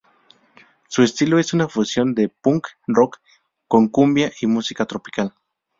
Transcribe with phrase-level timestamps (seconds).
[0.87, 3.17] Su estilo es una fusión de punk rock
[3.67, 5.35] con cumbia y música tropical.